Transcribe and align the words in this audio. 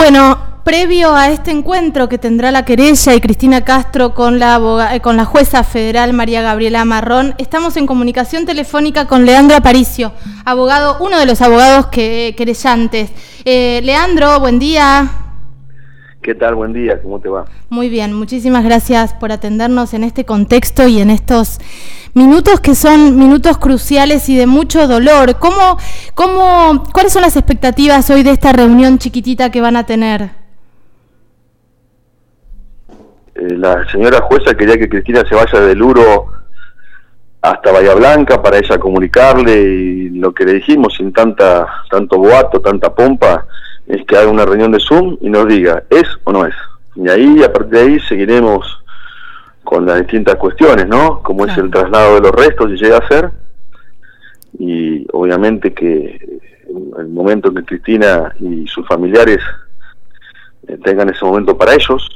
Bueno, 0.00 0.38
previo 0.64 1.14
a 1.14 1.28
este 1.28 1.50
encuentro 1.50 2.08
que 2.08 2.16
tendrá 2.16 2.50
la 2.50 2.64
querella 2.64 3.14
y 3.14 3.20
Cristina 3.20 3.66
Castro 3.66 4.14
con 4.14 4.38
la, 4.38 4.88
eh, 4.94 5.00
con 5.00 5.18
la 5.18 5.26
jueza 5.26 5.62
federal 5.62 6.14
María 6.14 6.40
Gabriela 6.40 6.86
Marrón, 6.86 7.34
estamos 7.36 7.76
en 7.76 7.86
comunicación 7.86 8.46
telefónica 8.46 9.06
con 9.06 9.26
Leandro 9.26 9.58
Aparicio, 9.58 10.12
abogado, 10.46 10.96
uno 11.00 11.18
de 11.18 11.26
los 11.26 11.42
abogados 11.42 11.88
que, 11.88 12.34
querellantes. 12.34 13.10
Eh, 13.44 13.82
Leandro, 13.84 14.40
buen 14.40 14.58
día. 14.58 15.29
¿Qué 16.22 16.34
tal? 16.34 16.54
Buen 16.54 16.74
día, 16.74 17.00
¿cómo 17.00 17.18
te 17.18 17.30
va? 17.30 17.46
Muy 17.70 17.88
bien, 17.88 18.12
muchísimas 18.12 18.62
gracias 18.62 19.14
por 19.14 19.32
atendernos 19.32 19.94
en 19.94 20.04
este 20.04 20.26
contexto 20.26 20.86
y 20.86 21.00
en 21.00 21.08
estos 21.08 21.58
minutos 22.12 22.60
que 22.60 22.74
son 22.74 23.16
minutos 23.16 23.56
cruciales 23.56 24.28
y 24.28 24.36
de 24.36 24.46
mucho 24.46 24.86
dolor. 24.86 25.36
¿Cómo, 25.38 25.78
cómo, 26.14 26.84
¿Cuáles 26.92 27.14
son 27.14 27.22
las 27.22 27.36
expectativas 27.36 28.10
hoy 28.10 28.22
de 28.22 28.32
esta 28.32 28.52
reunión 28.52 28.98
chiquitita 28.98 29.50
que 29.50 29.62
van 29.62 29.76
a 29.76 29.86
tener? 29.86 30.28
Eh, 33.34 33.56
la 33.56 33.90
señora 33.90 34.20
jueza 34.20 34.54
quería 34.54 34.76
que 34.76 34.90
Cristina 34.90 35.24
se 35.26 35.34
vaya 35.34 35.60
del 35.60 35.80
Uro 35.80 36.26
hasta 37.40 37.72
Bahía 37.72 37.94
Blanca 37.94 38.42
para 38.42 38.58
ella 38.58 38.78
comunicarle 38.78 39.58
y 39.58 40.08
lo 40.10 40.34
que 40.34 40.44
le 40.44 40.52
dijimos 40.52 40.94
sin 40.98 41.14
tanta 41.14 41.66
tanto 41.90 42.18
boato, 42.18 42.60
tanta 42.60 42.94
pompa, 42.94 43.46
es 43.90 44.06
que 44.06 44.16
haga 44.16 44.30
una 44.30 44.44
reunión 44.44 44.70
de 44.70 44.78
Zoom 44.80 45.18
y 45.20 45.28
nos 45.28 45.48
diga, 45.48 45.82
¿es 45.90 46.04
o 46.24 46.32
no 46.32 46.46
es? 46.46 46.54
Y 46.94 47.08
ahí, 47.08 47.42
a 47.42 47.52
partir 47.52 47.72
de 47.72 47.80
ahí, 47.80 48.00
seguiremos 48.00 48.82
con 49.64 49.84
las 49.84 49.98
distintas 49.98 50.36
cuestiones, 50.36 50.86
¿no? 50.86 51.22
Como 51.22 51.46
es 51.46 51.56
el 51.58 51.70
traslado 51.70 52.14
de 52.14 52.20
los 52.20 52.32
restos, 52.32 52.70
si 52.70 52.76
llega 52.76 52.98
a 52.98 53.08
ser, 53.08 53.30
y 54.58 55.06
obviamente 55.12 55.72
que 55.72 56.40
el 56.98 57.08
momento 57.08 57.48
en 57.48 57.56
que 57.56 57.64
Cristina 57.64 58.32
y 58.38 58.66
sus 58.68 58.86
familiares 58.86 59.40
eh, 60.68 60.78
tengan 60.84 61.08
ese 61.08 61.24
momento 61.24 61.56
para 61.56 61.74
ellos, 61.74 62.08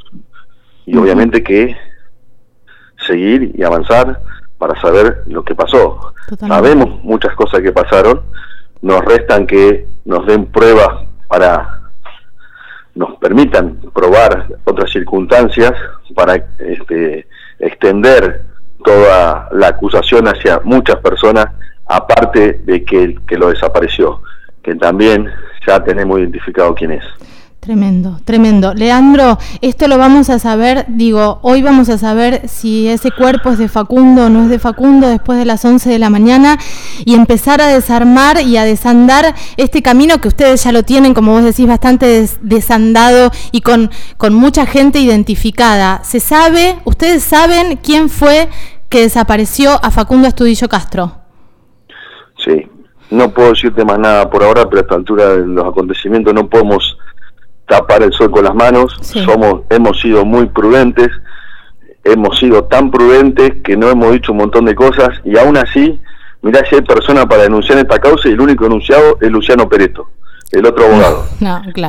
y 0.85 0.95
obviamente 0.97 1.43
que 1.43 1.75
seguir 3.05 3.51
y 3.53 3.63
avanzar 3.63 4.21
para 4.57 4.79
saber 4.79 5.23
lo 5.27 5.43
que 5.43 5.55
pasó. 5.55 6.13
Sabemos 6.39 7.03
muchas 7.03 7.35
cosas 7.35 7.61
que 7.61 7.71
pasaron, 7.71 8.21
nos 8.81 9.03
restan 9.03 9.45
que 9.45 9.87
nos 10.05 10.25
den 10.25 10.45
pruebas 10.45 11.04
para 11.27 11.81
nos 12.95 13.17
permitan 13.17 13.77
probar 13.93 14.47
otras 14.63 14.89
circunstancias 14.89 15.73
para 16.15 16.35
este, 16.59 17.27
extender 17.59 18.43
toda 18.83 19.49
la 19.51 19.67
acusación 19.67 20.27
hacia 20.27 20.61
muchas 20.63 20.97
personas, 20.97 21.47
aparte 21.85 22.61
de 22.63 22.85
que 22.85 23.03
el 23.03 23.21
que 23.25 23.37
lo 23.37 23.49
desapareció, 23.49 24.21
que 24.63 24.75
también 24.75 25.29
ya 25.67 25.83
tenemos 25.83 26.19
identificado 26.19 26.73
quién 26.73 26.91
es. 26.91 27.03
Tremendo, 27.65 28.19
tremendo. 28.23 28.75
Leandro, 28.75 29.39
esto 29.59 29.87
lo 29.87 29.97
vamos 29.97 30.29
a 30.29 30.37
saber, 30.37 30.85
digo, 30.87 31.39
hoy 31.41 31.63
vamos 31.63 31.89
a 31.89 31.97
saber 31.97 32.47
si 32.47 32.87
ese 32.87 33.09
cuerpo 33.09 33.49
es 33.49 33.57
de 33.57 33.69
Facundo 33.69 34.27
o 34.27 34.29
no 34.29 34.43
es 34.43 34.49
de 34.49 34.59
Facundo 34.59 35.07
después 35.07 35.39
de 35.39 35.45
las 35.45 35.65
11 35.65 35.89
de 35.89 35.97
la 35.97 36.11
mañana 36.11 36.59
y 37.05 37.15
empezar 37.15 37.61
a 37.61 37.67
desarmar 37.67 38.39
y 38.39 38.57
a 38.57 38.65
desandar 38.65 39.33
este 39.57 39.81
camino 39.81 40.19
que 40.21 40.27
ustedes 40.27 40.63
ya 40.63 40.71
lo 40.71 40.83
tienen, 40.83 41.15
como 41.15 41.31
vos 41.31 41.43
decís, 41.43 41.65
bastante 41.65 42.29
desandado 42.41 43.31
y 43.51 43.61
con, 43.61 43.89
con 44.17 44.35
mucha 44.35 44.67
gente 44.67 44.99
identificada. 44.99 46.03
¿Se 46.03 46.19
sabe, 46.19 46.77
ustedes 46.85 47.23
saben 47.23 47.79
quién 47.81 48.09
fue 48.09 48.47
que 48.89 49.01
desapareció 49.01 49.83
a 49.83 49.89
Facundo 49.89 50.27
Estudillo 50.27 50.69
Castro? 50.69 51.15
Sí, 52.45 52.69
no 53.09 53.33
puedo 53.33 53.49
decirte 53.49 53.83
más 53.83 53.97
nada 53.97 54.29
por 54.29 54.43
ahora, 54.43 54.69
pero 54.69 54.81
a 54.81 54.83
esta 54.83 54.93
altura 54.93 55.29
de 55.29 55.47
los 55.47 55.65
acontecimientos 55.65 56.31
no 56.31 56.47
podemos 56.47 56.95
tapar 57.67 58.03
el 58.03 58.13
sol 58.13 58.31
con 58.31 58.43
las 58.43 58.55
manos, 58.55 58.97
somos, 59.01 59.61
hemos 59.69 59.99
sido 59.99 60.25
muy 60.25 60.45
prudentes, 60.47 61.09
hemos 62.03 62.37
sido 62.37 62.65
tan 62.65 62.91
prudentes 62.91 63.51
que 63.63 63.75
no 63.75 63.89
hemos 63.89 64.11
dicho 64.11 64.31
un 64.31 64.39
montón 64.39 64.65
de 64.65 64.75
cosas 64.75 65.09
y 65.23 65.37
aún 65.37 65.57
así, 65.57 65.99
mirá 66.41 66.63
si 66.69 66.75
hay 66.75 66.81
personas 66.81 67.25
para 67.25 67.43
denunciar 67.43 67.79
esta 67.79 67.99
causa 67.99 68.29
y 68.29 68.33
el 68.33 68.41
único 68.41 68.65
denunciado 68.65 69.17
es 69.19 69.31
Luciano 69.31 69.67
Pereto, 69.67 70.09
el 70.51 70.65
otro 70.65 70.85
abogado, 70.85 71.25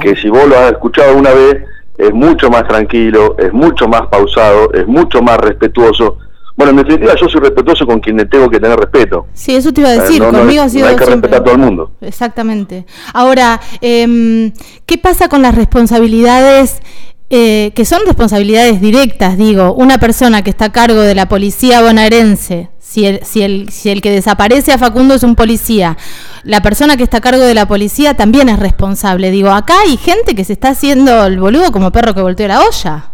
que 0.00 0.16
si 0.16 0.28
vos 0.28 0.48
lo 0.48 0.59
has 0.59 0.72
escuchado 0.72 1.16
una 1.16 1.31
vez, 1.31 1.62
es 1.98 2.12
mucho 2.12 2.50
más 2.50 2.66
tranquilo, 2.66 3.36
es 3.38 3.53
mucho 3.53 3.88
más 3.88 4.03
pausado, 4.09 4.72
es 4.72 4.86
mucho 4.86 5.22
más 5.22 5.38
respetuoso, 5.38 6.19
bueno, 6.56 6.70
en 6.70 6.76
definitiva, 6.78 7.14
yo 7.20 7.28
soy 7.28 7.40
respetuoso 7.42 7.86
con 7.86 8.00
quien 8.00 8.16
le 8.16 8.24
tengo 8.24 8.48
que 8.48 8.58
tener 8.58 8.78
respeto. 8.78 9.26
Sí, 9.34 9.54
eso 9.54 9.72
te 9.72 9.82
iba 9.82 9.90
a 9.90 9.92
decir. 9.92 10.22
Conmigo 10.22 10.62
ha 10.62 10.68
sido. 10.68 10.88
hay 10.88 10.96
que 10.96 11.04
respetar 11.04 11.40
a 11.40 11.44
todo 11.44 11.54
el 11.54 11.60
mundo. 11.60 11.92
Exactamente. 12.00 12.86
Ahora, 13.12 13.60
eh, 13.82 14.52
¿qué 14.86 14.98
pasa 14.98 15.28
con 15.28 15.42
las 15.42 15.54
responsabilidades? 15.54 16.80
Eh, 17.28 17.72
que 17.74 17.84
son 17.84 18.02
responsabilidades 18.06 18.80
directas, 18.80 19.36
digo, 19.36 19.74
una 19.74 19.98
persona 19.98 20.42
que 20.42 20.50
está 20.50 20.66
a 20.66 20.72
cargo 20.72 21.00
de 21.00 21.16
la 21.16 21.26
policía 21.28 21.82
bonaerense, 21.82 22.70
si 22.78 23.04
el, 23.04 23.24
si, 23.24 23.42
el, 23.42 23.68
si 23.70 23.90
el 23.90 24.00
que 24.00 24.12
desaparece 24.12 24.72
a 24.72 24.78
Facundo 24.78 25.14
es 25.14 25.24
un 25.24 25.34
policía, 25.34 25.98
la 26.44 26.62
persona 26.62 26.96
que 26.96 27.02
está 27.02 27.16
a 27.16 27.20
cargo 27.20 27.42
de 27.42 27.54
la 27.54 27.66
policía 27.66 28.14
también 28.14 28.48
es 28.48 28.60
responsable. 28.60 29.32
Digo, 29.32 29.50
acá 29.50 29.74
hay 29.80 29.96
gente 29.96 30.36
que 30.36 30.44
se 30.44 30.52
está 30.52 30.68
haciendo 30.68 31.26
el 31.26 31.40
boludo 31.40 31.72
como 31.72 31.90
perro 31.90 32.14
que 32.14 32.22
volteó 32.22 32.46
la 32.46 32.60
olla. 32.60 33.10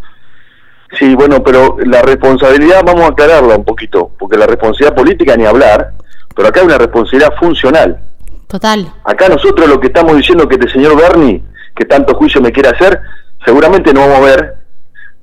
Sí, 0.98 1.14
bueno, 1.14 1.42
pero 1.42 1.76
la 1.84 2.03
responsabilidad 2.03 2.82
vamos 2.84 3.03
a 3.03 3.08
aclararla 3.08 3.56
un 3.56 3.64
poquito, 3.64 4.10
porque 4.19 4.36
la 4.36 4.47
responsabilidad 4.47 4.94
política 4.94 5.36
ni 5.36 5.47
hablar, 5.47 5.92
pero 6.34 6.48
acá 6.48 6.60
hay 6.60 6.66
una 6.66 6.78
responsabilidad 6.78 7.32
funcional. 7.38 7.98
Total. 8.47 8.92
Acá 9.04 9.28
nosotros 9.28 9.69
lo 9.69 9.80
que 9.80 9.86
estamos 9.86 10.14
diciendo 10.16 10.47
que 10.47 10.56
este 10.56 10.70
señor 10.70 10.97
Bernie, 10.97 11.42
que 11.75 11.86
tanto 11.86 12.14
juicio 12.14 12.42
me 12.42 12.53
quiere 12.53 12.69
hacer, 12.69 13.00
seguramente 13.44 13.92
no 13.94 14.00
vamos 14.00 14.19
a 14.19 14.36
ver 14.36 14.54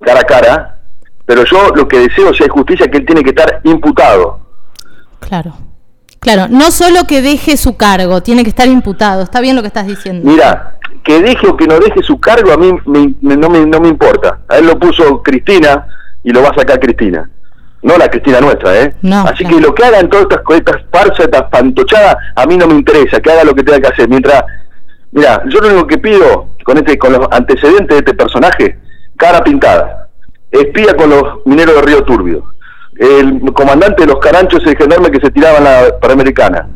cara 0.02 0.22
a 0.22 0.24
cara, 0.24 0.80
pero 1.26 1.44
yo 1.46 1.70
lo 1.76 1.88
que 1.88 2.00
deseo, 2.00 2.34
si 2.34 2.44
hay 2.44 2.50
justicia, 2.50 2.88
que 2.88 2.98
él 2.98 3.06
tiene 3.06 3.24
que 3.24 3.30
estar 3.30 3.62
imputado. 3.64 4.40
Claro. 5.20 5.54
Claro, 6.20 6.48
no 6.50 6.72
solo 6.72 7.06
que 7.08 7.22
deje 7.22 7.56
su 7.56 7.78
cargo, 7.78 8.22
tiene 8.22 8.44
que 8.44 8.50
estar 8.50 8.68
imputado. 8.68 9.24
Está 9.24 9.40
bien 9.40 9.56
lo 9.56 9.62
que 9.62 9.68
estás 9.68 9.88
diciendo. 9.88 10.30
Mira, 10.30 10.78
que 11.04 11.22
deje 11.22 11.48
o 11.48 11.58
que 11.58 11.68
no 11.68 11.80
deje 11.80 12.02
su 12.04 12.20
cargo 12.20 12.52
a 12.52 12.58
mí 12.58 12.72
no, 13.22 13.50
me, 13.50 13.66
no 13.66 13.80
me 13.80 13.88
importa. 13.88 14.40
A 14.48 14.58
él 14.58 14.68
lo 14.68 14.78
puso 14.80 15.22
Cristina 15.24 15.88
y 16.24 16.32
lo 16.32 16.42
va 16.42 16.50
a 16.50 16.56
sacar 16.56 16.80
Cristina. 16.80 17.30
No 17.82 17.98
la 17.98 18.10
Cristina 18.10 18.42
nuestra, 18.42 18.78
¿eh? 18.82 18.94
Así 19.26 19.46
que 19.46 19.60
lo 19.60 19.74
que 19.74 19.86
hagan 19.86 20.10
todas 20.10 20.28
estas, 20.30 20.42
estas 20.58 20.82
farsas, 20.92 21.20
estas 21.22 21.44
pantochadas, 21.44 22.18
a 22.36 22.46
mí 22.46 22.58
no 22.58 22.68
me 22.68 22.74
interesa, 22.74 23.22
que 23.22 23.32
haga 23.32 23.46
lo 23.46 23.56
que 23.56 23.64
tenga 23.64 23.80
que 23.80 23.88
hacer. 23.88 24.10
Mientras, 24.10 24.44
mira, 25.12 25.42
yo 25.48 25.62
lo 25.62 25.70
único 25.70 25.88
que 25.88 25.98
pido 25.98 26.50
con 26.66 26.78
este 26.78 26.98
con 26.98 27.14
los 27.14 27.26
antecedentes 27.32 27.88
de 27.88 27.98
este 27.98 28.14
personaje, 28.14 28.78
cara 29.16 29.42
pintada, 29.44 30.10
espía 30.52 30.94
con 30.96 31.10
los 31.10 31.24
mineros 31.46 31.76
de 31.76 31.82
Río 31.84 32.04
Turbio, 32.04 32.44
el 32.98 33.42
comandante 33.54 34.04
de 34.04 34.08
los 34.08 34.20
caranchos 34.20 34.62
el 34.66 34.76
gendarme 34.76 35.10
que 35.10 35.22
se 35.22 35.32
tiraban 35.32 35.64
la 35.64 35.98
Panamericana, 36.02 36.68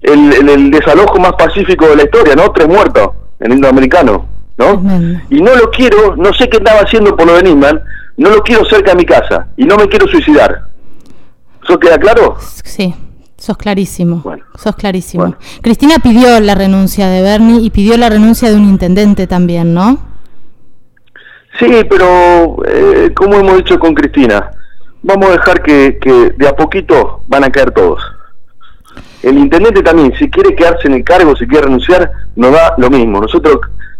el, 0.00 0.48
el 0.48 0.70
desalojo 0.70 1.18
más 1.18 1.34
pacífico 1.34 1.86
de 1.86 1.96
la 1.96 2.04
historia, 2.04 2.34
¿no? 2.34 2.50
Tres 2.50 2.66
muertos 2.66 3.10
el 3.44 3.52
indoamericano, 3.52 4.26
¿no? 4.56 4.82
Y 5.30 5.40
no 5.40 5.54
lo 5.54 5.70
quiero, 5.70 6.16
no 6.16 6.32
sé 6.32 6.48
qué 6.48 6.56
estaba 6.56 6.80
haciendo 6.80 7.14
por 7.16 7.26
lo 7.26 7.34
de 7.34 7.42
Nisman, 7.42 7.80
no 8.16 8.30
lo 8.30 8.42
quiero 8.42 8.64
cerca 8.64 8.92
de 8.92 8.96
mi 8.96 9.04
casa 9.04 9.48
y 9.56 9.64
no 9.64 9.76
me 9.76 9.88
quiero 9.88 10.08
suicidar. 10.08 10.68
¿Eso 11.62 11.78
queda 11.78 11.98
claro? 11.98 12.36
Sí, 12.64 12.94
sos 13.36 13.56
clarísimo. 13.56 14.20
Bueno, 14.24 14.44
sos 14.56 14.74
clarísimo. 14.76 15.36
Cristina 15.62 15.96
pidió 16.02 16.40
la 16.40 16.54
renuncia 16.54 17.08
de 17.08 17.22
Bernie 17.22 17.60
y 17.60 17.70
pidió 17.70 17.96
la 17.96 18.08
renuncia 18.08 18.50
de 18.50 18.56
un 18.56 18.64
intendente 18.64 19.26
también, 19.26 19.74
¿no? 19.74 19.98
Sí, 21.58 21.68
pero 21.88 22.56
eh, 22.66 23.12
como 23.14 23.36
hemos 23.36 23.58
dicho 23.58 23.78
con 23.78 23.94
Cristina, 23.94 24.50
vamos 25.02 25.28
a 25.28 25.32
dejar 25.32 25.62
que, 25.62 25.98
que 26.00 26.34
de 26.36 26.48
a 26.48 26.56
poquito 26.56 27.22
van 27.28 27.44
a 27.44 27.50
caer 27.50 27.70
todos. 27.70 28.00
El 29.24 29.38
intendente 29.38 29.82
también, 29.82 30.12
si 30.18 30.28
quiere 30.28 30.54
quedarse 30.54 30.86
en 30.86 30.94
el 30.94 31.02
cargo, 31.02 31.34
si 31.34 31.46
quiere 31.46 31.64
renunciar, 31.64 32.10
nos 32.36 32.52
da 32.52 32.74
lo 32.76 32.90
mismo. 32.90 33.22
Nosotros 33.22 33.56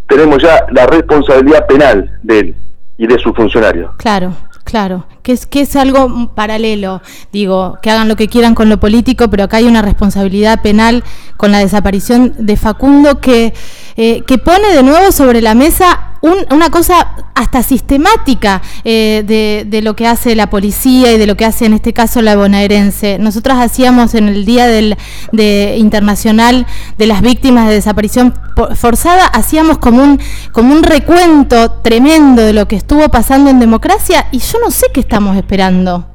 tenemos 0.07 0.43
ya 0.43 0.67
la 0.71 0.85
responsabilidad 0.87 1.67
penal 1.67 2.19
de 2.23 2.39
él 2.41 2.55
y 2.99 3.07
de 3.07 3.19
sus 3.19 3.35
funcionarios. 3.35 3.91
Claro, 3.97 4.35
claro, 4.65 5.07
que 5.23 5.33
es 5.33 5.47
que 5.47 5.63
es 5.63 5.77
algo 5.77 6.35
paralelo, 6.35 7.01
digo, 7.33 7.79
que 7.81 7.91
hagan 7.91 8.07
lo 8.07 8.17
que 8.17 8.29
quieran 8.29 8.55
con 8.55 8.69
lo 8.69 8.79
político, 8.79 9.31
pero 9.31 9.45
acá 9.45 9.57
hay 9.57 9.65
una 9.65 9.81
responsabilidad 9.81 10.61
penal 10.61 11.03
con 11.39 11.53
la 11.53 11.61
desaparición 11.61 12.35
de 12.39 12.59
Facundo 12.59 13.23
que, 13.23 13.55
eh, 13.97 14.25
que 14.27 14.37
pone 14.37 14.75
de 14.75 14.83
nuevo 14.83 15.11
sobre 15.11 15.41
la 15.41 15.55
mesa 15.55 16.14
una 16.25 16.71
cosa 16.71 17.17
hasta 17.35 17.63
sistemática 17.63 18.63
eh, 18.85 19.23
de, 19.27 19.65
de, 19.67 19.83
lo 19.83 19.95
que 19.95 20.07
hace 20.07 20.35
la 20.35 20.49
policía 20.49 21.13
y 21.13 21.19
de 21.19 21.27
lo 21.27 21.37
que 21.37 21.45
hace 21.45 21.67
en 21.67 21.75
este 21.75 21.93
caso 21.93 22.23
la 22.23 22.37
bonaerense. 22.37 23.19
Nosotras 23.19 23.59
hacíamos 23.59 24.15
en 24.15 24.29
el 24.29 24.45
Día 24.45 24.67
del, 24.67 24.97
de 25.33 25.77
Internacional 25.79 26.67
de 26.97 27.07
las 27.07 27.21
Víctimas 27.21 27.69
de 27.69 27.75
Desaparición 27.75 28.35
Forzada, 28.75 29.27
hacíamos 29.27 29.79
como 29.79 30.03
un, 30.03 30.21
como 30.53 30.73
un 30.75 30.83
recuento 30.83 31.73
tremendo 31.83 32.43
de 32.43 32.53
lo 32.53 32.67
que 32.69 32.77
estuvo 32.77 33.09
pasando 33.09 33.51
en 33.51 33.61
democracia 33.61 34.27
y 34.31 34.39
yo 34.39 34.59
no 34.61 34.71
sé 34.71 34.87
qué 34.95 35.01
estamos 35.01 35.37
esperando. 35.37 36.07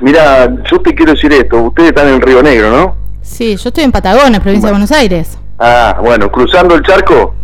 Mira, 0.00 0.54
yo 0.70 0.80
te 0.80 0.94
quiero 0.94 1.12
decir 1.12 1.32
esto, 1.32 1.62
ustedes 1.62 1.88
están 1.90 2.08
en 2.08 2.20
Río 2.20 2.42
Negro, 2.42 2.70
¿no? 2.70 2.96
Sí, 3.22 3.56
yo 3.56 3.70
estoy 3.70 3.84
en 3.84 3.92
Patagones, 3.92 4.40
provincia 4.40 4.68
de 4.68 4.72
Buenos 4.72 4.92
Aires. 4.92 5.38
Ah, 5.58 5.98
bueno, 6.02 6.30
cruzando 6.30 6.74
el 6.74 6.82
charco, 6.82 7.34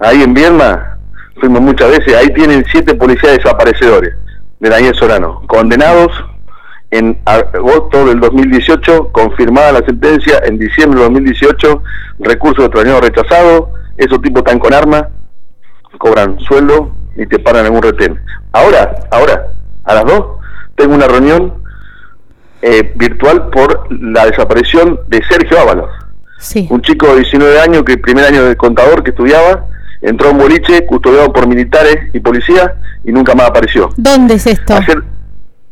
ahí 0.00 0.22
en 0.22 0.34
Vierma, 0.34 0.98
fuimos 1.38 1.60
muchas 1.60 1.90
veces, 1.90 2.14
ahí 2.16 2.32
tienen 2.34 2.64
siete 2.70 2.94
policías 2.94 3.36
desaparecedores 3.36 4.14
de 4.58 4.68
Daniel 4.68 4.94
Solano, 4.94 5.42
condenados 5.46 6.10
en 6.90 7.20
agosto 7.24 8.06
del 8.06 8.18
2018, 8.18 9.12
confirmada 9.12 9.72
la 9.72 9.86
sentencia 9.86 10.40
en 10.44 10.58
diciembre 10.58 11.00
del 11.00 11.12
2018, 11.12 11.82
recurso 12.20 12.62
de 12.62 12.66
extrañado 12.66 13.00
rechazado, 13.00 13.70
esos 13.96 14.20
tipos 14.20 14.40
están 14.40 14.58
con 14.58 14.74
armas, 14.74 15.04
cobran 15.98 16.38
sueldo 16.40 16.90
y 17.16 17.26
te 17.26 17.38
paran 17.38 17.66
en 17.66 17.74
un 17.74 17.82
retén. 17.82 18.20
Ahora, 18.52 18.94
ahora, 19.10 19.46
a 19.84 19.94
las 19.94 20.04
dos, 20.04 20.40
tengo 20.74 20.94
una 20.94 21.06
reunión 21.06 21.54
eh, 22.62 22.92
virtual 22.96 23.50
por 23.50 23.86
la 23.90 24.26
desaparición 24.26 24.98
de 25.08 25.22
Sergio 25.28 25.60
Ábalos. 25.60 25.90
Un 26.70 26.80
chico 26.80 27.06
de 27.08 27.16
19 27.16 27.60
años, 27.60 27.84
que 27.84 27.92
el 27.92 28.00
primer 28.00 28.24
año 28.24 28.44
de 28.44 28.56
contador 28.56 29.02
que 29.02 29.10
estudiaba, 29.10 29.66
entró 30.02 30.28
a 30.28 30.32
un 30.32 30.38
boliche 30.38 30.86
custodiado 30.86 31.32
por 31.32 31.46
militares 31.46 31.96
y 32.12 32.20
policías 32.20 32.70
y 33.04 33.12
nunca 33.12 33.34
más 33.34 33.48
apareció. 33.48 33.90
¿Dónde 33.96 34.34
es 34.34 34.46
esto? 34.46 34.74
Ayer, 34.74 35.02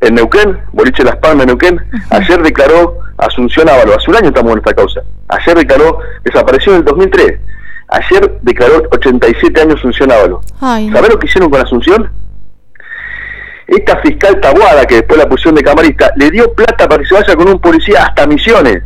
en 0.00 0.14
Neuquén, 0.14 0.58
boliche 0.72 1.02
Las 1.04 1.16
Palmas, 1.16 1.44
en 1.44 1.48
Neuquén, 1.48 1.80
ayer 2.10 2.42
declaró 2.42 2.98
Asunción 3.16 3.69
Ábalos, 3.69 3.96
hace 3.96 4.10
un 4.10 4.16
año 4.16 4.28
estamos 4.28 4.52
en 4.52 4.58
esta 4.58 4.75
causa, 4.75 5.00
ayer 5.28 5.56
declaró, 5.56 5.98
desapareció 6.25 6.72
en 6.72 6.78
el 6.78 6.84
2003, 6.84 7.40
ayer 7.88 8.38
declaró 8.42 8.82
87 8.92 9.60
años 9.60 9.76
Asunción 9.76 10.12
Ábalos. 10.12 10.44
¿Sabés 10.60 11.08
lo 11.08 11.19
que 11.19 11.26
hicieron 11.26 11.50
con 11.50 11.60
Asunción? 11.60 12.10
Esta 13.66 13.98
fiscal 13.98 14.40
tabuada, 14.40 14.86
que 14.86 14.96
después 14.96 15.19
la 15.19 15.28
pusieron 15.28 15.54
de 15.56 15.62
camarista, 15.62 16.10
le 16.16 16.30
dio 16.30 16.52
plata 16.54 16.88
para 16.88 17.02
que 17.02 17.08
se 17.08 17.14
vaya 17.14 17.36
con 17.36 17.48
un 17.48 17.60
policía 17.60 18.04
hasta 18.04 18.26
Misiones 18.26 18.82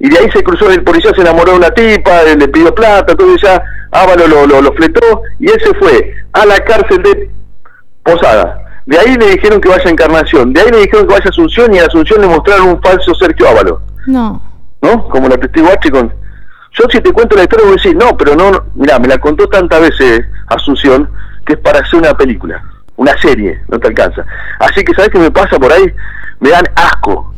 y 0.00 0.08
de 0.08 0.18
ahí 0.18 0.30
se 0.30 0.42
cruzó, 0.42 0.70
el 0.70 0.82
policía 0.84 1.10
se 1.14 1.22
enamoró 1.22 1.52
de 1.52 1.58
una 1.58 1.70
tipa, 1.70 2.22
le 2.22 2.48
pidió 2.48 2.74
plata, 2.74 3.12
entonces 3.12 3.42
ya 3.42 3.62
Ávalo 3.90 4.26
lo, 4.26 4.46
lo, 4.46 4.72
fletó 4.72 5.22
y 5.38 5.50
él 5.50 5.60
se 5.64 5.74
fue 5.74 6.14
a 6.32 6.46
la 6.46 6.58
cárcel 6.60 7.02
de 7.02 7.30
Posada. 8.02 8.64
De 8.86 8.98
ahí 8.98 9.16
le 9.16 9.30
dijeron 9.30 9.60
que 9.60 9.68
vaya 9.68 9.84
a 9.86 9.90
Encarnación, 9.90 10.52
de 10.52 10.60
ahí 10.60 10.70
le 10.70 10.78
dijeron 10.78 11.06
que 11.06 11.12
vaya 11.14 11.26
a 11.26 11.28
Asunción 11.28 11.74
y 11.74 11.78
a 11.78 11.86
Asunción 11.86 12.20
le 12.20 12.26
mostraron 12.26 12.68
un 12.68 12.82
falso 12.82 13.14
Sergio 13.14 13.48
Ávalo. 13.48 13.82
No. 14.06 14.42
¿No? 14.80 15.08
Como 15.08 15.28
la 15.28 15.36
testigo 15.36 15.68
H 15.68 15.90
con... 15.90 16.12
Yo 16.72 16.84
si 16.90 17.00
te 17.00 17.12
cuento 17.12 17.36
la 17.36 17.42
historia 17.42 17.66
voy 17.66 17.74
a 17.74 17.82
decir, 17.82 17.96
no, 17.96 18.16
pero 18.16 18.36
no, 18.36 18.64
mira, 18.74 18.98
me 18.98 19.08
la 19.08 19.18
contó 19.18 19.48
tantas 19.48 19.80
veces 19.80 20.22
Asunción 20.46 21.10
que 21.44 21.54
es 21.54 21.58
para 21.60 21.80
hacer 21.80 21.98
una 21.98 22.14
película, 22.14 22.62
una 22.96 23.18
serie, 23.20 23.60
no 23.68 23.78
te 23.78 23.88
alcanza. 23.88 24.24
Así 24.60 24.84
que, 24.84 24.94
¿sabes 24.94 25.10
qué 25.10 25.18
me 25.18 25.30
pasa 25.30 25.58
por 25.58 25.72
ahí? 25.72 25.92
Me 26.40 26.50
dan 26.50 26.64
asco 26.76 27.32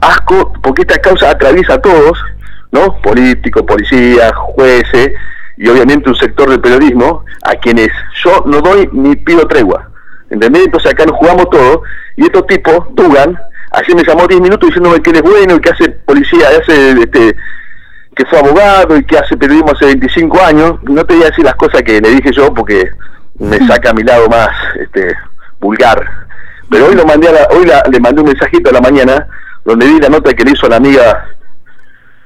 asco 0.00 0.52
porque 0.62 0.82
esta 0.82 0.98
causa 0.98 1.30
atraviesa 1.30 1.74
a 1.74 1.80
todos, 1.80 2.18
¿no? 2.72 3.00
Políticos, 3.00 3.62
policías, 3.66 4.32
jueces 4.34 5.12
y 5.56 5.68
obviamente 5.68 6.08
un 6.08 6.16
sector 6.16 6.50
del 6.50 6.60
periodismo 6.60 7.24
a 7.44 7.54
quienes 7.56 7.88
yo 8.24 8.44
no 8.46 8.60
doy 8.60 8.88
ni 8.92 9.16
pido 9.16 9.46
tregua. 9.46 9.88
¿Entendés? 10.28 10.64
Entonces 10.64 10.92
acá 10.92 11.04
nos 11.04 11.16
jugamos 11.16 11.48
todos 11.50 11.80
y 12.16 12.24
estos 12.24 12.46
tipos, 12.46 12.94
Dugan, 12.94 13.38
así 13.70 13.94
me 13.94 14.02
llamó 14.04 14.26
10 14.26 14.40
minutos 14.40 14.68
diciéndome 14.68 15.00
que 15.00 15.10
él 15.10 15.16
es 15.16 15.22
bueno 15.22 15.56
y 15.56 15.60
que 15.60 15.70
hace 15.70 15.88
policía, 15.90 16.48
hace 16.60 16.92
este 16.92 17.36
que 18.14 18.24
fue 18.24 18.38
abogado 18.38 18.96
y 18.96 19.04
que 19.04 19.18
hace 19.18 19.36
periodismo 19.36 19.72
hace 19.72 19.84
25 19.86 20.42
años. 20.42 20.72
No 20.84 21.04
te 21.04 21.14
voy 21.14 21.24
a 21.24 21.28
decir 21.28 21.44
las 21.44 21.54
cosas 21.54 21.82
que 21.82 22.00
le 22.00 22.10
dije 22.10 22.30
yo 22.32 22.52
porque 22.52 22.90
me 23.38 23.58
saca 23.66 23.90
a 23.90 23.94
mi 23.94 24.02
lado 24.02 24.28
más 24.28 24.48
este 24.80 25.14
vulgar. 25.60 26.02
Pero 26.70 26.86
hoy 26.86 26.94
lo 26.94 27.04
mandé 27.04 27.28
hoy 27.50 27.70
le 27.90 28.00
mandé 28.00 28.22
un 28.22 28.28
mensajito 28.28 28.70
a 28.70 28.72
la 28.72 28.80
mañana 28.80 29.28
donde 29.64 29.86
vi 29.86 30.00
la 30.00 30.08
nota 30.08 30.32
que 30.32 30.44
le 30.44 30.52
hizo 30.52 30.66
la 30.66 30.76
amiga 30.76 31.26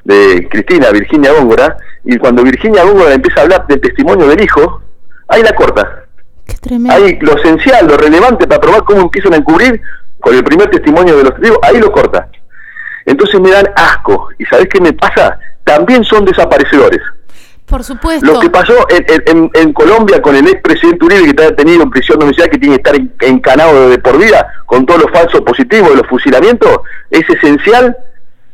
de 0.05 0.49
Cristina, 0.51 0.91
Virginia 0.91 1.33
Góngora, 1.33 1.77
y 2.05 2.17
cuando 2.19 2.43
Virginia 2.43 2.85
Góngora 2.85 3.15
empieza 3.15 3.41
a 3.41 3.43
hablar 3.45 3.67
del 3.67 3.81
testimonio 3.81 4.27
del 4.27 4.43
hijo, 4.43 4.83
ahí 5.29 5.43
la 5.43 5.53
corta. 5.53 6.05
Ahí 6.91 7.19
lo 7.21 7.37
esencial, 7.37 7.87
lo 7.87 7.97
relevante 7.97 8.47
para 8.47 8.61
probar 8.61 8.85
cómo 8.85 9.03
empiezan 9.03 9.35
a 9.35 9.37
encubrir 9.37 9.81
con 10.19 10.35
el 10.35 10.45
primer 10.45 10.69
testimonio 10.71 11.17
de 11.17 11.25
los 11.25 11.35
testigos, 11.35 11.59
ahí 11.63 11.79
lo 11.79 11.91
corta. 11.93 12.29
Entonces 13.07 13.41
me 13.41 13.51
dan 13.51 13.67
asco. 13.77 14.29
¿Y 14.39 14.45
sabes 14.45 14.67
qué 14.69 14.81
me 14.81 14.93
pasa? 14.93 15.39
También 15.65 16.05
son 16.05 16.25
desaparecedores. 16.25 17.01
Por 17.65 17.85
supuesto. 17.85 18.27
Lo 18.27 18.41
que 18.41 18.51
pasó 18.51 18.75
en, 18.89 19.73
Colombia 19.73 20.21
con 20.21 20.35
el 20.35 20.47
expresidente 20.49 21.05
Uribe, 21.05 21.23
que 21.23 21.31
está 21.31 21.45
detenido 21.45 21.85
en 21.85 21.91
prisión 21.91 22.19
domiciliaria, 22.19 22.51
que 22.51 22.59
tiene 22.59 22.79
que 22.79 22.91
estar 22.91 23.29
encanado 23.29 23.89
de 23.89 23.99
por 23.99 24.19
vida, 24.19 24.45
con 24.67 24.85
todos 24.85 25.03
los 25.03 25.13
falsos 25.13 25.41
positivos 25.43 25.91
de 25.91 25.97
los 25.97 26.07
fusilamientos, 26.09 26.81
es 27.11 27.29
esencial 27.31 27.97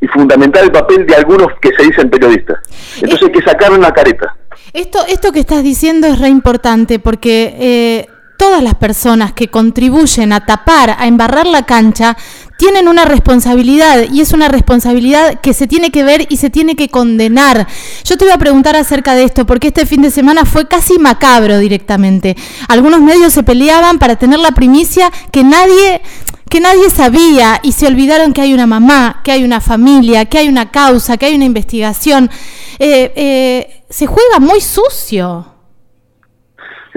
y 0.01 0.07
fundamental 0.09 0.65
el 0.65 0.73
papel 0.73 1.07
de 1.07 1.15
algunos 1.15 1.49
que 1.61 1.71
se 1.77 1.85
dicen 1.85 2.11
periodistas. 2.11 2.59
Entonces 2.97 3.29
hay 3.29 3.33
que 3.33 3.43
sacarle 3.43 3.79
una 3.79 3.93
careta. 3.93 4.37
Esto, 4.73 4.99
esto 5.07 5.33
que 5.33 5.41
estás 5.41 5.63
diciendo 5.63 6.07
es 6.07 6.19
re 6.19 6.29
importante 6.29 6.99
porque 6.99 7.57
eh, 7.59 8.07
todas 8.37 8.63
las 8.63 8.75
personas 8.75 9.33
que 9.33 9.49
contribuyen 9.49 10.33
a 10.33 10.45
tapar, 10.45 10.97
a 10.99 11.07
embarrar 11.07 11.47
la 11.47 11.65
cancha, 11.65 12.17
tienen 12.59 12.89
una 12.89 13.05
responsabilidad 13.05 14.05
y 14.11 14.21
es 14.21 14.33
una 14.33 14.49
responsabilidad 14.49 15.41
que 15.41 15.53
se 15.53 15.67
tiene 15.67 15.91
que 15.91 16.05
ver 16.05 16.27
y 16.29 16.37
se 16.37 16.51
tiene 16.51 16.75
que 16.75 16.89
condenar. 16.89 17.67
Yo 18.05 18.17
te 18.17 18.25
voy 18.25 18.33
a 18.33 18.39
preguntar 18.39 18.77
acerca 18.77 19.15
de 19.15 19.25
esto 19.25 19.47
porque 19.47 19.69
este 19.69 19.87
fin 19.87 20.03
de 20.03 20.11
semana 20.11 20.45
fue 20.45 20.67
casi 20.67 20.99
macabro 20.99 21.59
directamente. 21.59 22.37
Algunos 22.69 23.01
medios 23.01 23.33
se 23.33 23.43
peleaban 23.43 23.99
para 23.99 24.17
tener 24.17 24.39
la 24.39 24.53
primicia 24.53 25.11
que 25.31 25.45
nadie 25.45 26.01
que 26.49 26.61
nadie 26.61 26.91
sabía 26.91 27.61
y 27.63 27.73
se 27.73 27.87
olvidaron 27.87 28.33
que 28.33 28.41
hay 28.41 28.55
una 28.55 28.67
mamá, 28.67 29.21
que 29.25 29.33
hay 29.33 29.45
una 29.45 29.61
familia, 29.61 30.25
que 30.27 30.39
hay 30.39 30.49
una 30.49 30.71
causa, 30.71 31.17
que 31.17 31.27
hay 31.27 31.35
una 31.35 31.45
investigación. 31.45 32.31
Eh, 32.79 33.13
eh, 33.17 33.83
se 33.89 34.07
juega 34.07 34.39
muy 34.39 34.61
sucio 34.61 35.57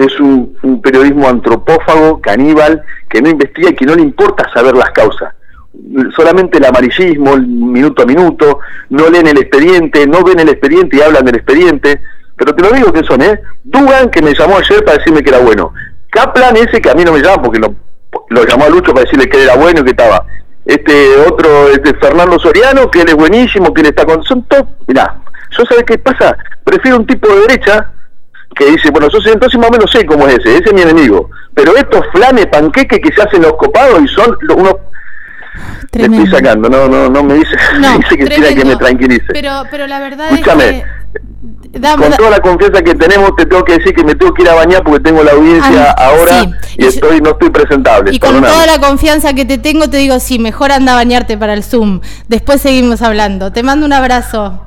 es 0.04 0.18
un, 0.18 0.80
periodismo 0.82 1.28
antropófago, 1.28 2.20
caníbal, 2.20 2.82
que 3.08 3.20
no 3.20 3.28
investiga 3.28 3.70
y 3.70 3.74
que 3.74 3.84
no 3.84 3.94
le 3.94 4.02
importa 4.02 4.50
saber 4.52 4.74
las 4.74 4.90
causas. 4.92 5.34
Solamente 6.16 6.58
el 6.58 6.64
amarillismo, 6.64 7.34
el 7.34 7.46
minuto 7.46 8.02
a 8.02 8.06
minuto, 8.06 8.60
no 8.88 9.10
leen 9.10 9.26
el 9.26 9.38
expediente, 9.38 10.06
no 10.06 10.24
ven 10.24 10.40
el 10.40 10.48
expediente 10.48 10.96
y 10.96 11.00
hablan 11.02 11.24
del 11.24 11.36
expediente. 11.36 12.00
Pero 12.34 12.54
te 12.54 12.62
lo 12.62 12.72
digo 12.72 12.92
que 12.92 13.04
son, 13.04 13.20
¿eh? 13.20 13.40
Dugan, 13.62 14.10
que 14.10 14.22
me 14.22 14.32
llamó 14.32 14.56
ayer 14.56 14.82
para 14.84 14.96
decirme 14.96 15.22
que 15.22 15.30
era 15.30 15.40
bueno. 15.40 15.72
Kaplan, 16.08 16.56
ese 16.56 16.80
que 16.80 16.90
a 16.90 16.94
mí 16.94 17.04
no 17.04 17.12
me 17.12 17.20
llama 17.20 17.42
porque 17.42 17.58
lo, 17.58 17.74
lo 18.28 18.44
llamó 18.44 18.64
a 18.64 18.68
Lucho 18.68 18.92
para 18.92 19.04
decirle 19.04 19.28
que 19.28 19.42
era 19.42 19.56
bueno 19.56 19.80
y 19.80 19.84
que 19.84 19.90
estaba. 19.90 20.24
Este 20.64 21.16
otro, 21.26 21.68
este 21.68 21.94
Fernando 21.94 22.38
Soriano, 22.38 22.90
que 22.90 23.02
él 23.02 23.08
es 23.08 23.14
buenísimo, 23.14 23.72
que 23.72 23.80
él 23.80 23.88
está 23.88 24.04
con. 24.04 24.22
Son 24.22 24.42
todos. 24.44 24.66
Mirá, 24.86 25.16
yo 25.50 25.64
sabes 25.64 25.84
qué 25.84 25.98
pasa. 25.98 26.36
Prefiero 26.64 26.98
un 26.98 27.06
tipo 27.06 27.28
de 27.28 27.40
derecha 27.40 27.92
que 28.54 28.66
dice, 28.66 28.90
bueno, 28.90 29.08
yo 29.08 29.18
entonces 29.32 29.58
más 29.58 29.68
o 29.68 29.72
menos 29.72 29.90
sé 29.90 30.04
cómo 30.04 30.26
es 30.26 30.38
ese, 30.38 30.56
ese 30.56 30.64
es 30.66 30.72
mi 30.72 30.82
enemigo. 30.82 31.30
Pero 31.54 31.76
estos 31.76 32.04
flanes 32.12 32.46
panqueques 32.46 32.98
que 33.00 33.14
se 33.14 33.22
hacen 33.22 33.42
los 33.42 33.54
copados 33.54 34.00
y 34.02 34.08
son 34.08 34.36
unos 34.56 34.74
Tremendo. 35.90 36.24
estoy 36.24 36.40
sacando, 36.40 36.68
no, 36.68 36.88
no, 36.88 37.08
no 37.08 37.22
me 37.24 37.34
dice, 37.34 37.56
me 37.80 37.98
dice 37.98 38.16
que 38.16 38.54
que 38.54 38.64
me 38.64 38.76
tranquilice. 38.76 39.26
Pero, 39.32 39.64
pero 39.70 39.86
la 39.86 40.00
verdad 40.00 40.32
es 40.32 40.40
que 40.40 40.84
con 41.72 42.16
toda 42.16 42.30
la 42.30 42.40
confianza 42.40 42.82
que 42.82 42.94
tenemos, 42.94 43.36
te 43.36 43.46
tengo 43.46 43.64
que 43.64 43.78
decir 43.78 43.94
que 43.94 44.02
me 44.02 44.14
tengo 44.14 44.34
que 44.34 44.42
ir 44.42 44.48
a 44.48 44.54
bañar 44.54 44.82
porque 44.82 45.00
tengo 45.00 45.22
la 45.22 45.32
audiencia 45.32 45.92
ahora 45.92 46.44
y, 46.76 46.84
estoy 46.84 47.20
no 47.20 47.30
estoy 47.30 47.50
presentable. 47.50 48.12
Y 48.12 48.18
con 48.18 48.40
toda 48.40 48.66
la 48.66 48.80
confianza 48.80 49.34
que 49.34 49.44
te 49.44 49.58
tengo, 49.58 49.88
te 49.88 49.98
digo, 49.98 50.18
sí, 50.18 50.38
mejor 50.38 50.72
anda 50.72 50.92
a 50.92 50.96
bañarte 50.96 51.38
para 51.38 51.54
el 51.54 51.62
Zoom. 51.62 52.00
Después 52.28 52.60
seguimos 52.60 53.02
hablando. 53.02 53.52
Te 53.52 53.62
mando 53.62 53.86
un 53.86 53.92
abrazo. 53.92 54.60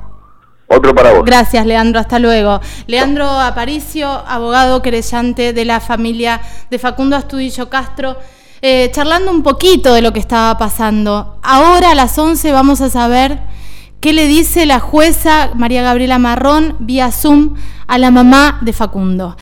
Otro 0.66 0.94
para 0.94 1.12
vos. 1.12 1.24
Gracias, 1.24 1.66
Leandro. 1.66 2.00
Hasta 2.00 2.18
luego. 2.18 2.60
Leandro 2.86 3.28
Aparicio, 3.28 4.08
abogado 4.08 4.80
querellante 4.80 5.52
de 5.52 5.64
la 5.66 5.80
familia 5.80 6.40
de 6.70 6.78
Facundo 6.78 7.16
Astudillo 7.16 7.68
Castro. 7.68 8.16
Eh, 8.62 8.90
charlando 8.92 9.30
un 9.30 9.42
poquito 9.42 9.92
de 9.92 10.00
lo 10.00 10.14
que 10.14 10.20
estaba 10.20 10.56
pasando. 10.56 11.38
Ahora 11.42 11.90
a 11.90 11.94
las 11.94 12.16
11 12.18 12.50
vamos 12.50 12.80
a 12.80 12.88
saber 12.88 13.38
qué 14.04 14.12
le 14.12 14.26
dice 14.26 14.66
la 14.66 14.80
jueza 14.80 15.52
María 15.54 15.82
Gabriela 15.82 16.18
Marrón 16.18 16.76
vía 16.78 17.10
Zoom 17.10 17.54
a 17.86 17.96
la 17.96 18.10
mamá 18.10 18.58
de 18.60 18.74
Facundo. 18.74 19.32